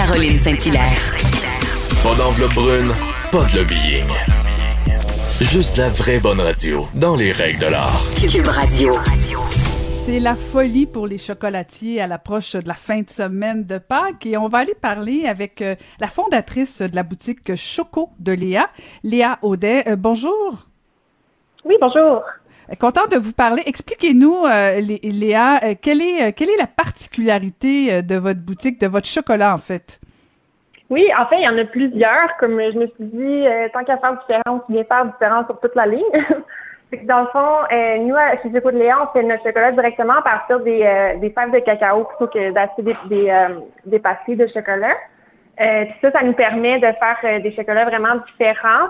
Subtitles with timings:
[0.00, 1.14] Caroline Saint-Hilaire.
[2.02, 2.90] Pas d'enveloppe brune,
[3.30, 4.08] pas de lobbying.
[5.42, 8.00] Juste la vraie bonne radio, dans les règles de l'art.
[8.18, 8.94] Cube Radio.
[10.06, 14.24] C'est la folie pour les chocolatiers à l'approche de la fin de semaine de Pâques
[14.24, 18.70] et on va aller parler avec euh, la fondatrice de la boutique Choco de Léa,
[19.04, 19.86] Léa Audet.
[19.86, 20.66] Euh, bonjour.
[21.66, 22.22] Oui, bonjour.
[22.78, 23.62] Content de vous parler.
[23.66, 29.52] Expliquez-nous, euh, Léa, quelle est, quelle est la particularité de votre boutique, de votre chocolat
[29.54, 30.00] en fait?
[30.90, 32.36] Oui, en fait, il y en a plusieurs.
[32.38, 35.74] Comme je me suis dit, euh, tant qu'à faire différence, bien faire différence sur toute
[35.76, 36.02] la ligne.
[37.04, 40.58] dans le fond, euh, nous, chez de Léon, on fait notre chocolat directement à partir
[40.60, 44.96] des, euh, des fèves de cacao plutôt que d'acheter des, des, euh, de chocolat.
[45.60, 48.88] Euh, ça, ça nous permet de faire des chocolats vraiment différents,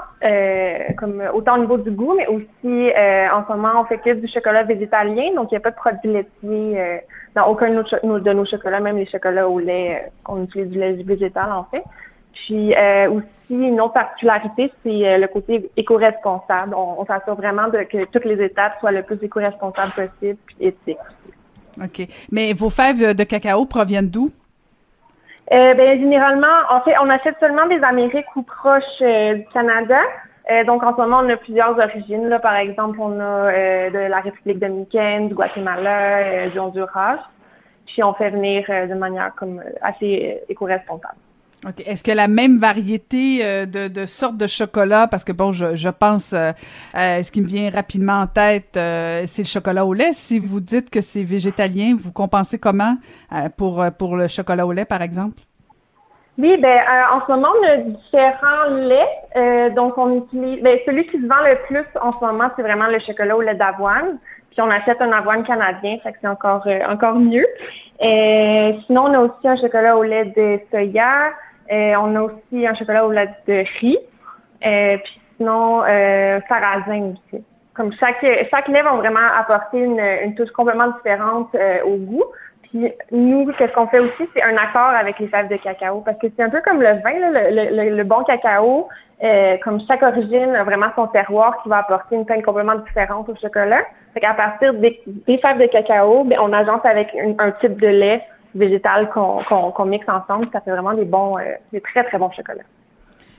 [0.97, 2.93] comme autant au niveau du goût, mais aussi
[3.33, 5.77] en ce moment, on fait que du chocolat végétalien, donc il n'y a pas de
[5.77, 7.01] produits laitiers
[7.35, 10.93] dans aucun de nos chocolats, même les chocolats au lait, euh, on utilise du lait
[10.93, 11.85] végétal en fait.
[12.33, 16.75] Puis euh, aussi, une autre particularité, c'est euh, le côté éco-responsable.
[16.75, 20.99] On, s'assure vraiment de, que toutes les étapes soient le plus éco-responsables possible puis éthiques.
[21.81, 22.07] OK.
[22.31, 24.31] Mais vos fèves de cacao proviennent d'où?
[25.53, 30.01] Euh, ben, généralement, en fait, on achète seulement des Amériques ou proches du Canada.
[30.51, 32.29] Euh, donc, en ce moment, on a plusieurs origines.
[32.29, 32.39] Là.
[32.39, 37.19] Par exemple, on a euh, de la République dominicaine, du Guatemala, euh, du Honduras.
[37.87, 41.19] Puis, on fait venir de manière comme assez éco-responsable.
[41.85, 45.91] Est-ce que la même variété de, de sortes de chocolat, parce que bon, je, je
[45.91, 50.13] pense, ce qui me vient rapidement en tête, c'est le chocolat au lait.
[50.13, 52.97] Si vous dites que c'est végétalien, vous compensez comment
[53.59, 55.43] pour, pour le chocolat au lait, par exemple?
[56.41, 59.09] Oui, ben euh, en ce moment, on a différents laits.
[59.37, 62.63] Euh, donc, on utilise ben, celui qui se vend le plus en ce moment, c'est
[62.63, 64.19] vraiment le chocolat au lait d'avoine.
[64.51, 67.47] Puis on achète un avoine canadien, fait que c'est encore euh, encore mieux.
[68.01, 71.33] sinon, on a aussi un chocolat au lait de soya.
[71.71, 73.99] On a aussi un chocolat au lait de riz.
[74.61, 75.83] puis sinon,
[76.49, 77.45] sarrasin aussi.
[77.75, 81.55] Comme chaque chaque lait va vraiment apporter une, touche complètement différente
[81.85, 82.25] au goût.
[82.71, 86.19] Puis nous, qu'est-ce qu'on fait aussi, c'est un accord avec les fèves de cacao, parce
[86.19, 88.89] que c'est un peu comme le vin, le, bon cacao,
[89.25, 93.29] euh, comme chaque origine a vraiment son terroir qui va apporter une teinte complètement différente
[93.29, 93.83] au chocolat.
[94.15, 97.09] Fait qu'à partir des, fèves de cacao, ben, on agence avec
[97.39, 98.23] un type de lait
[98.55, 102.65] végétal qu'on mixe ensemble, ça fait vraiment des bons, euh, des très très bons chocolats.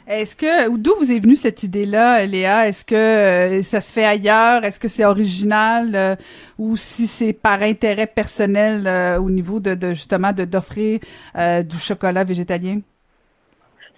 [0.07, 2.67] Est-ce que d'où vous est venue cette idée-là, Léa?
[2.67, 4.65] Est-ce que euh, ça se fait ailleurs?
[4.65, 6.15] Est-ce que c'est original euh,
[6.57, 10.99] ou si c'est par intérêt personnel euh, au niveau de, justement de d'offrir
[11.35, 12.79] du chocolat végétalien?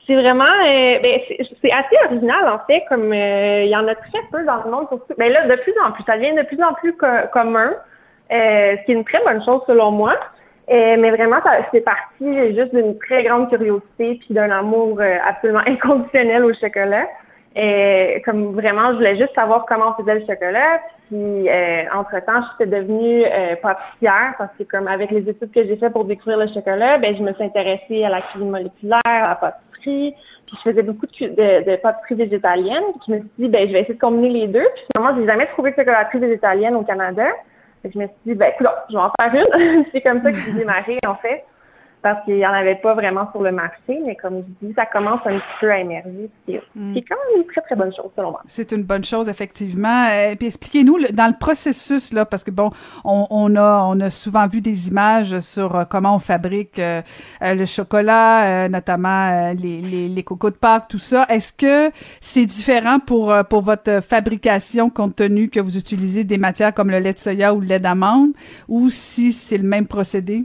[0.06, 1.22] C'est vraiment, ben,
[1.62, 4.88] c'est assez original en fait, comme il y en a très peu dans le monde.
[5.18, 6.94] Mais ben là, de plus en plus, ça devient de plus en plus
[7.31, 7.72] commun,
[8.30, 10.16] ce qui est une très bonne chose selon moi.
[10.69, 11.38] Euh, mais vraiment,
[11.72, 17.06] c'est parti juste d'une très grande curiosité puis d'un amour euh, absolument inconditionnel au chocolat.
[17.56, 20.79] Et euh, comme vraiment, je voulais juste savoir comment on faisait le chocolat.
[21.09, 21.47] Puis
[21.94, 23.24] entre-temps, je suis devenue
[23.62, 27.16] pâtissière parce que comme avec les études que j'ai faites pour découvrir le chocolat, ben
[27.16, 30.16] je me suis intéressée à la cuisine moléculaire, à la pâtisserie.
[30.47, 32.84] Puis je faisais beaucoup de, de, de pâtisserie végétalienne.
[32.94, 34.66] Puis je me suis dit, ben je vais essayer de combiner les deux.
[34.74, 37.28] Puis finalement, j'ai jamais trouvé de chocolaterie végétalienne au Canada
[37.91, 39.85] je me suis dit, ben, écoute, je vais en faire une.
[39.91, 41.45] c'est comme ça que j'ai démarré, en fait
[42.03, 44.85] parce qu'il n'y en avait pas vraiment sur le marché, mais comme je dis, ça
[44.85, 46.29] commence un petit peu à émerger.
[46.49, 46.93] Mm.
[46.93, 48.41] C'est quand même une très, très bonne chose, selon moi.
[48.45, 50.09] C'est une bonne chose, effectivement.
[50.09, 52.71] Et euh, puis expliquez-nous, dans le processus, là, parce que bon,
[53.05, 57.01] on, a, on a souvent vu des images sur euh, comment on fabrique euh,
[57.41, 61.25] le chocolat, notamment les, les, les, cocos de Pâques, tout ça.
[61.29, 61.89] Est-ce que
[62.19, 66.99] c'est différent pour, pour votre fabrication, compte tenu que vous utilisez des matières comme le
[66.99, 68.31] lait de soya ou le lait d'amande,
[68.67, 70.44] ou si c'est le même procédé?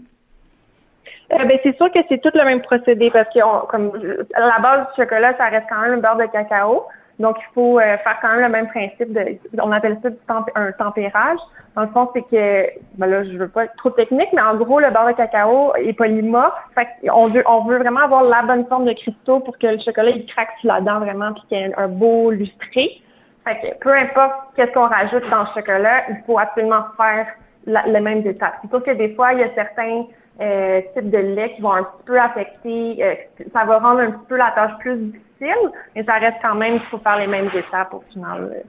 [1.32, 3.92] Euh, ben, c'est sûr que c'est tout le même procédé parce que comme
[4.34, 6.86] à la base du chocolat, ça reste quand même un beurre de cacao.
[7.18, 10.72] Donc, il faut euh, faire quand même le même principe de, on appelle ça un
[10.72, 11.38] tempérage.
[11.74, 14.54] Dans le fond, c'est que, ben là, je veux pas être trop technique, mais en
[14.54, 16.54] gros, le beurre de cacao est polymorphe.
[16.74, 19.78] Fait on veut, on veut vraiment avoir la bonne forme de cristaux pour que le
[19.78, 23.02] chocolat, il craque sur la dent vraiment puis qu'il y ait un beau lustré.
[23.44, 27.26] Fait que peu importe qu'est-ce qu'on rajoute dans le chocolat, il faut absolument faire
[27.66, 28.54] la, les mêmes étapes.
[28.62, 30.04] C'est sûr que des fois, il y a certains
[30.40, 33.14] euh, types de lait qui vont un petit peu affecter, euh,
[33.52, 36.78] ça va rendre un petit peu la tâche plus difficile, mais ça reste quand même
[36.78, 38.62] qu'il faut faire les mêmes étapes au final.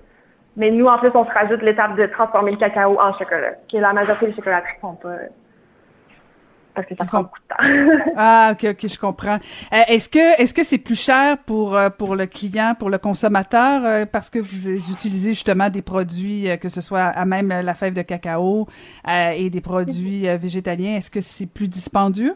[0.57, 3.77] Mais nous, en plus, on se rajoute l'étape de transformer le cacao en chocolat, qui
[3.77, 5.16] est la majorité des chocolateries font pas
[6.80, 8.12] parce que ça prend beaucoup de temps.
[8.16, 9.38] ah, ok, ok, je comprends.
[9.74, 12.98] Euh, est-ce que est-ce que c'est plus cher pour euh, pour le client, pour le
[12.98, 17.74] consommateur, euh, parce que vous utilisez justement des produits, que ce soit à même la
[17.74, 18.68] fève de cacao
[19.08, 22.34] et des produits végétaliens, est-ce que c'est plus dispendieux?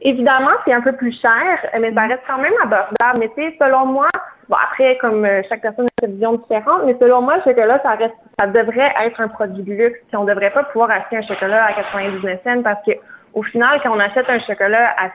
[0.00, 3.18] Évidemment, c'est un peu plus cher, mais ça reste quand même abordable.
[3.18, 4.08] Mais tu selon moi,
[4.48, 7.92] bon après, comme chaque personne a une vision différente, mais selon moi, le chocolat, ça
[7.92, 9.98] reste, ça devrait être un produit de luxe.
[10.08, 12.92] Puis on devrait pas pouvoir acheter un chocolat à 99 cents parce que
[13.34, 15.10] au final, quand on achète un chocolat à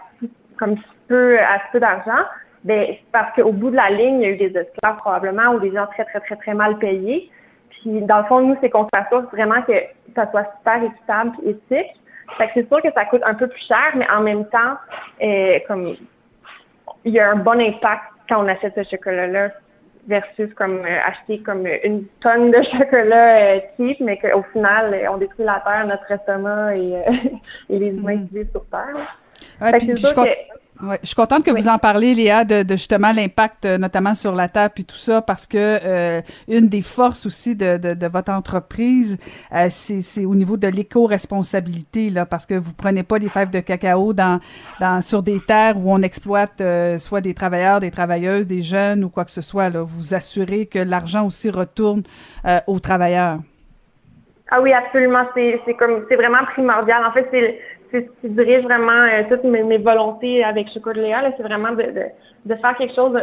[0.57, 0.75] comme
[1.07, 2.25] peu, à peu d'argent,
[2.63, 5.54] ben, c'est parce qu'au bout de la ligne, il y a eu des esclaves probablement
[5.54, 7.31] ou des gens très, très, très, très mal payés.
[7.69, 9.74] Puis, dans le fond, nous, c'est qu'on s'assure vraiment que
[10.16, 11.95] ça soit super équitable et éthique.
[12.38, 14.75] Fait que c'est sûr que ça coûte un peu plus cher, mais en même temps,
[15.24, 15.95] euh, comme
[17.06, 19.50] il y a un bon impact quand on achète ce chocolat-là
[20.07, 25.18] versus comme euh, acheter comme une tonne de chocolat euh, cheap, mais qu'au final, on
[25.18, 27.12] détruit la terre, notre estomac et, euh,
[27.69, 29.18] et les humains qui vivent sur terre.
[29.62, 29.94] Ouais, puis,
[30.81, 34.14] Ouais, je suis contente que vous en parlez, Léa, de, de justement l'impact, euh, notamment
[34.14, 37.94] sur la table puis tout ça, parce que euh, une des forces aussi de, de,
[37.94, 39.18] de votre entreprise,
[39.54, 43.60] euh, c'est au niveau de l'éco-responsabilité, là, parce que vous prenez pas des fèves de
[43.60, 44.40] cacao dans,
[44.80, 46.64] dans sur des terres où on exploite
[46.98, 49.70] soit des travailleurs, des travailleuses, des jeunes ou quoi que ce soit.
[49.70, 49.81] Là.
[49.81, 52.04] Vous assurez que l'argent aussi retourne
[52.68, 53.40] aux travailleurs.
[54.50, 55.26] Ah oui, absolument.
[55.36, 57.04] C'est comme c'est vraiment primordial.
[57.06, 57.60] En fait, c'est
[57.91, 61.83] c'est ce qui dirige vraiment euh, toutes mes, mes, volontés avec Chocolat c'est vraiment de,
[61.83, 62.03] de,
[62.45, 63.18] de, faire quelque chose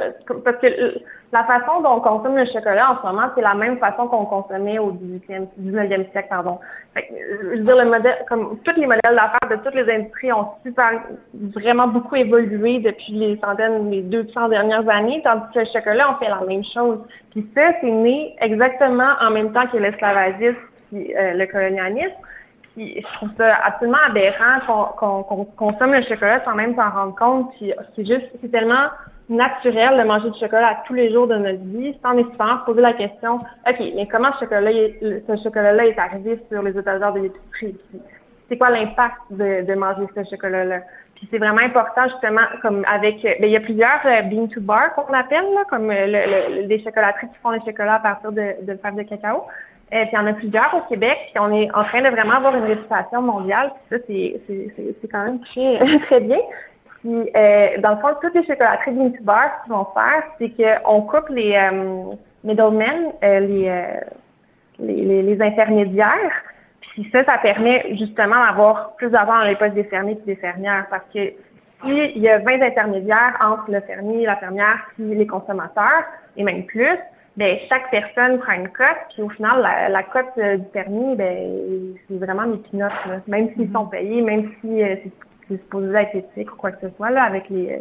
[0.44, 1.00] parce que
[1.32, 4.26] la façon dont on consomme le chocolat en ce moment, c'est la même façon qu'on
[4.26, 6.58] consommait au 18e, 19e siècle, pardon.
[6.94, 10.32] Fait je veux dire, le modèle, comme tous les modèles d'affaires de toutes les industries
[10.32, 11.02] ont super,
[11.34, 16.24] vraiment beaucoup évolué depuis les centaines, les 200 dernières années, tandis que le chocolat, on
[16.24, 17.00] fait la même chose.
[17.32, 20.56] Puis ça, c'est né exactement en même temps que l'esclavagisme
[20.94, 22.14] et euh, le colonialisme
[22.76, 27.52] je trouve ça absolument aberrant qu'on consomme le chocolat sans même s'en rendre compte.
[27.58, 28.88] c'est juste, c'est tellement
[29.28, 32.92] naturel de manger du chocolat tous les jours de notre vie, sans nécessairement poser la
[32.92, 33.36] question,
[33.68, 34.70] OK, mais comment ce chocolat,
[35.00, 37.76] ce chocolat-là est arrivé sur les étagères de l'épicerie?
[38.48, 40.80] C'est quoi l'impact de, manger ce chocolat-là?
[41.16, 44.60] Puis c'est vraiment important justement, comme avec, ben, il y a plusieurs euh, bean to
[44.60, 48.30] bar qu'on appelle, là, comme euh, le, les chocolateries qui font les chocolats à partir
[48.32, 49.44] de, de fèves de cacao.
[49.92, 52.08] Euh, puis il y en a plusieurs au Québec, puis on est en train de
[52.08, 53.72] vraiment avoir une réputation mondiale.
[53.88, 54.04] Puis ça,
[55.00, 56.38] c'est quand même très, très bien.
[57.00, 61.02] Puis, euh, dans le fond, toutes les chocolateries d'Intubar, ce qu'ils vont faire, c'est qu'on
[61.02, 64.00] coupe les euh, middlemen, euh, les, euh,
[64.80, 66.32] les, les, les, intermédiaires.
[66.80, 70.36] Puis ça, ça permet justement d'avoir plus d'argent dans les postes des fermiers et des
[70.36, 70.86] fermières.
[70.90, 71.32] Parce que
[71.84, 76.04] s'il y a 20 intermédiaires entre le fermier, la fermière, puis les consommateurs,
[76.36, 76.98] et même plus,
[77.36, 81.94] ben chaque personne prend une cote, puis au final, la, cote euh, du permis, ben
[82.08, 82.92] c'est vraiment mes pinottes,
[83.26, 83.90] même s'ils sont mhm.
[83.90, 84.96] payés, même si euh,
[85.48, 87.78] c'est supposé être éthique ou quoi que ce soit, là, avec les, euh,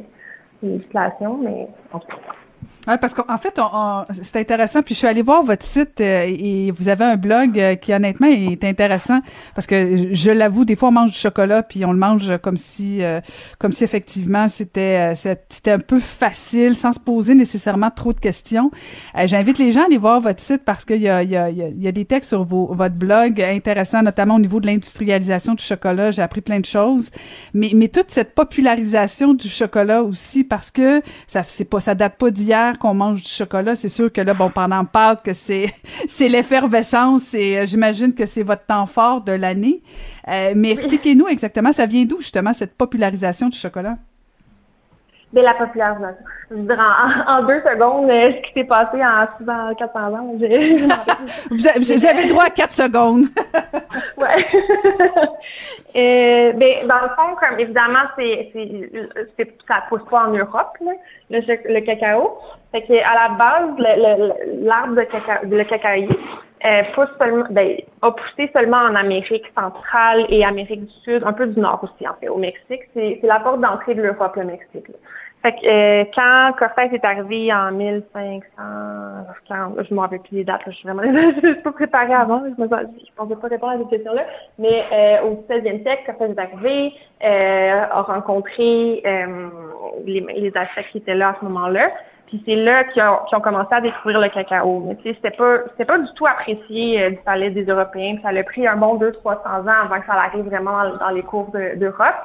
[0.62, 2.45] les législations, mais en tout cas.
[2.88, 3.60] Oui, parce qu'en fait,
[4.12, 4.82] c'est intéressant.
[4.84, 7.94] Puis je suis allée voir votre site euh, et vous avez un blog euh, qui
[7.94, 9.20] honnêtement est intéressant
[9.56, 12.58] parce que je l'avoue, des fois on mange du chocolat puis on le mange comme
[12.58, 13.22] si, euh,
[13.60, 18.72] comme si effectivement c'était c'était un peu facile sans se poser nécessairement trop de questions.
[19.26, 21.50] J'invite les gens à aller voir votre site parce qu'il y a, il y, a,
[21.50, 25.64] y a des textes sur vos, votre blog intéressants, notamment au niveau de l'industrialisation du
[25.64, 26.12] chocolat.
[26.12, 27.12] J'ai appris plein de choses,
[27.54, 32.18] mais mais toute cette popularisation du chocolat aussi parce que ça c'est pas ça date
[32.18, 35.74] pas d'hier qu'on mange du chocolat, c'est sûr que là, bon, pendant Pâques, c'est
[36.08, 39.82] c'est l'effervescence et euh, j'imagine que c'est votre temps fort de l'année.
[40.28, 43.98] Euh, mais expliquez-nous exactement, ça vient d'où justement cette popularisation du chocolat?
[45.36, 46.26] De la popularisation.
[46.50, 50.32] Je veux dire, en, deux secondes, euh, ce qui s'est passé en 600, 400 ans.
[51.52, 53.26] vous, avez, le droit à quatre secondes.
[54.18, 54.46] ouais.
[55.96, 60.94] euh, ben, dans le fond, comme évidemment, c'est, c'est, ça pousse pas en Europe, là,
[61.30, 62.38] le, le, cacao.
[62.72, 63.70] Fait que à la base,
[64.62, 66.08] l'arbre de cacao, le cacaïer,
[66.66, 71.34] euh, pousse seulement, ben, a poussé seulement en Amérique centrale et Amérique du Sud, un
[71.34, 72.82] peu du Nord aussi, en fait, au Mexique.
[72.94, 74.88] C'est, c'est la porte d'entrée de l'Europe, le Mexique.
[74.88, 74.96] Là.
[75.46, 78.42] Fait que euh, quand Cortés est arrivé en 1500,
[79.48, 81.04] je me rappelle plus les dates, je suis vraiment
[81.44, 82.68] je suis pas préparée avant, je ne
[83.16, 84.24] pensais pas répondre à cette question-là,
[84.58, 89.50] mais euh, au 16e siècle, Cortés est arrivé, euh, a rencontré euh,
[90.08, 90.52] les, les
[90.92, 91.92] qui étaient là à ce moment-là,
[92.26, 94.84] Puis c'est là qu'ils ont, ont, commencé à découvrir le cacao.
[94.88, 98.18] Mais tu sais, c'était pas, pas du tout apprécié euh, du palais des Européens.
[98.24, 101.52] ça a pris un bon 200-300 ans avant que ça arrive vraiment dans, les cours
[101.52, 102.16] d'Europe.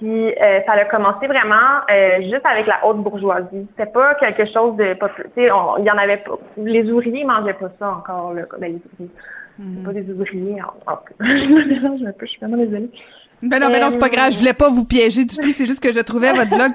[0.00, 3.66] Puis euh, ça a commencé vraiment euh, juste avec la haute bourgeoisie.
[3.76, 5.30] C'était pas quelque chose de populaire.
[5.36, 6.38] Tu sais, il y en avait pas.
[6.56, 8.32] Les ouvriers mangeaient pas ça encore.
[8.32, 9.10] Là, ben, les ouvriers.
[9.60, 9.82] Mm-hmm.
[9.84, 10.62] pas des ouvriers.
[10.62, 10.98] En, en...
[11.20, 12.90] je me je suis vraiment désolée.
[13.42, 14.32] Ben non, ben non, c'est pas grave.
[14.32, 15.52] Je voulais pas vous piéger du tout.
[15.52, 16.72] C'est juste que je trouvais votre blog.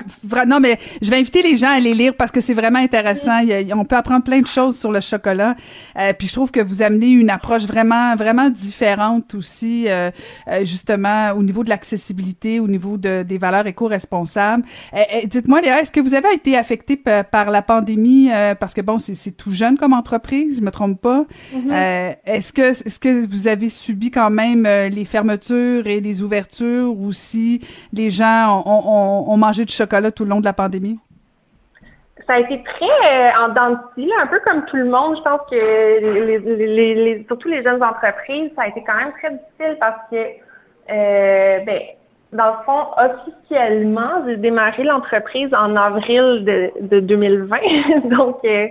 [0.48, 3.42] Non, mais je vais inviter les gens à les lire parce que c'est vraiment intéressant.
[3.74, 5.56] on peut apprendre plein de choses sur le chocolat.
[5.98, 10.10] Euh, puis je trouve que vous amenez une approche vraiment, vraiment différente aussi, euh,
[10.48, 14.64] euh justement au niveau de l'accessibilité, au niveau de, des valeurs éco-responsables.
[14.94, 18.30] Euh, dites-moi, Léa, est-ce que vous avez été affecté par la pandémie
[18.60, 21.26] parce que bon, c'est tout jeune comme entreprise, je me trompe pas?
[21.54, 22.16] Mm-hmm.
[22.26, 27.12] est-ce que, est-ce que vous avez subi quand même les fermetures et les ouvertures ou
[27.12, 27.62] si
[27.94, 31.00] les gens ont, mangé du chocolat tout le long de la pandémie?
[32.28, 33.78] Ça a été très euh, en dents
[34.20, 35.18] un peu comme tout le monde.
[35.18, 40.00] Je pense que surtout les jeunes entreprises, ça a été quand même très difficile parce
[40.10, 41.82] que, euh, ben,
[42.34, 46.44] dans le fond, officiellement, j'ai démarré l'entreprise en avril
[46.82, 47.58] de, 2020.
[48.06, 48.68] Donc, euh,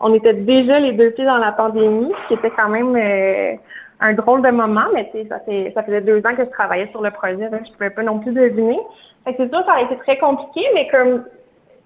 [0.00, 2.94] on était déjà les deux pieds dans la pandémie, ce qui était quand même
[4.00, 7.02] un drôle de moment, mais ça, fait, ça faisait deux ans que je travaillais sur
[7.02, 8.78] le projet, donc je pouvais pas non plus deviner.
[9.26, 11.24] c'est sûr, ça a été très compliqué, mais comme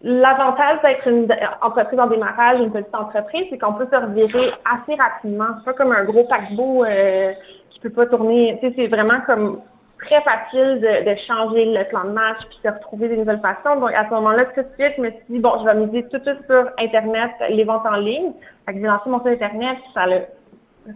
[0.03, 1.29] l'avantage d'être une
[1.63, 5.47] entreprise en démarrage, une petite entreprise, c'est qu'on peut se revirer assez rapidement.
[5.59, 7.33] C'est pas comme un gros paquebot euh,
[7.71, 8.59] qui peut pas tourner.
[8.61, 9.61] C'est vraiment comme
[9.99, 13.79] très facile de, changer le plan de match puis de retrouver des nouvelles façons.
[13.79, 16.03] Donc, à ce moment-là, tout de suite, je me suis dit, bon, je vais miser
[16.09, 18.33] tout de suite sur Internet, les ventes en ligne.
[18.69, 20.21] J'ai lancé mon site Internet, ça l'a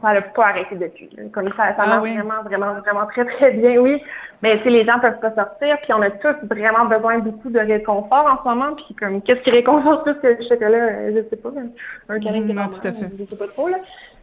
[0.02, 1.08] ça n'a pas arrêté depuis.
[1.32, 4.02] Comme ça, ça ah marche vraiment, vraiment, vraiment très, très bien, oui.
[4.42, 7.58] Mais si les gens peuvent pas sortir, puis on a tous vraiment besoin beaucoup de
[7.58, 11.28] réconfort en ce moment, puis comme qu'est-ce qui réconforte plus que le chocolat, euh, je
[11.30, 11.50] sais pas,
[12.08, 13.10] un câlin mmh, non, tout à fait.
[13.18, 13.78] je sais pas trop là.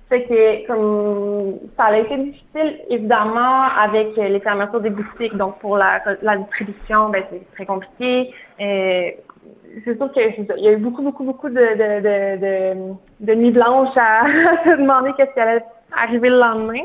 [0.09, 5.77] Fait que comme ça a été difficile évidemment avec les fermetures des boutiques, donc pour
[5.77, 8.31] la, la distribution, ben c'est très compliqué.
[8.61, 9.09] Euh,
[9.85, 13.95] c'est sûr qu'il y a eu beaucoup, beaucoup, beaucoup de, de, de, de, nuits blanches
[13.95, 14.25] à,
[14.65, 15.63] se demander qu'est-ce qui allait
[15.95, 16.83] arriver le lendemain.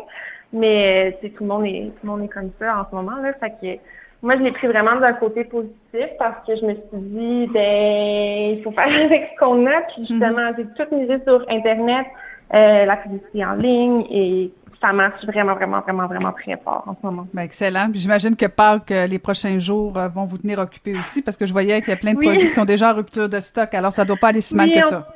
[0.53, 3.33] Mais tout le monde est tout le monde est comme ça en ce moment là.
[3.35, 3.81] Fait que
[4.23, 8.57] moi je l'ai pris vraiment d'un côté positif parce que je me suis dit ben
[8.57, 9.83] il faut faire avec ce qu'on a.
[9.83, 10.57] Puis justement, mm-hmm.
[10.57, 12.07] j'ai tout misé sur Internet,
[12.55, 14.51] euh, la publicité en ligne et
[14.81, 17.27] ça marche vraiment, vraiment, vraiment, vraiment très fort en ce moment.
[17.35, 17.89] Ben, excellent.
[17.93, 21.53] J'imagine que Pâques, les prochains jours euh, vont vous tenir occupés aussi parce que je
[21.53, 23.73] voyais qu'il y a plein de produits qui sont déjà en rupture de stock.
[23.75, 25.09] Alors, ça ne doit pas aller si mal que ça.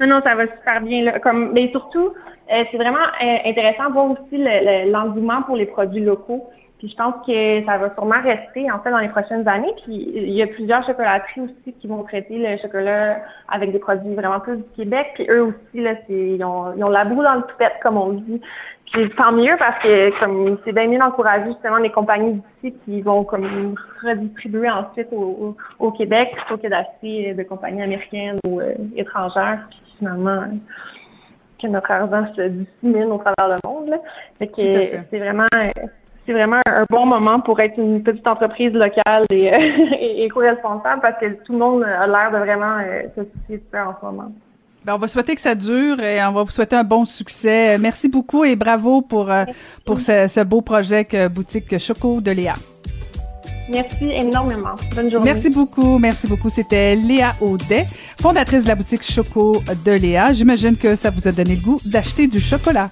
[0.00, 1.18] Non, non, ça va super bien.
[1.18, 2.12] Comme, mais surtout,
[2.52, 6.48] euh, c'est vraiment euh, intéressant de voir aussi l'engouement pour les produits locaux.
[6.80, 9.74] Puis je pense que ça va sûrement rester en fait dans les prochaines années.
[9.84, 13.20] Puis il y a plusieurs chocolateries aussi qui vont traiter le chocolat
[13.50, 15.08] avec des produits vraiment plus du Québec.
[15.14, 18.14] Puis eux aussi, là, ils ont, ils ont la boue dans le toupette, comme on
[18.14, 18.40] dit.
[18.92, 23.02] Puis tant mieux parce que comme c'est bien mieux d'encourager justement les compagnies d'ici qui
[23.02, 28.72] vont comme redistribuer ensuite au, au, Québec plutôt que d'acheter de compagnies américaines ou euh,
[28.96, 29.66] étrangères.
[29.68, 30.44] Puis finalement
[31.60, 33.90] que notre argent se dissémine au travers le monde.
[33.90, 33.98] Là.
[34.38, 34.62] Fait que
[35.10, 35.44] c'est vraiment
[36.30, 39.58] c'est vraiment un bon moment pour être une petite entreprise locale et, euh,
[40.24, 43.88] éco-responsable parce que tout le monde a l'air de vraiment euh, se soucier de ça
[43.88, 44.32] en ce moment.
[44.84, 47.78] Ben, on va souhaiter que ça dure et on va vous souhaiter un bon succès.
[47.78, 49.44] Merci beaucoup et bravo pour, euh,
[49.84, 52.54] pour ce, beau projet que Boutique Choco de Léa.
[53.68, 54.76] Merci énormément.
[54.94, 55.32] Bonne journée.
[55.32, 55.98] Merci beaucoup.
[55.98, 56.48] Merci beaucoup.
[56.48, 57.86] C'était Léa Audet,
[58.22, 60.32] fondatrice de la boutique Choco de Léa.
[60.32, 62.88] J'imagine que ça vous a donné le goût d'acheter du chocolat.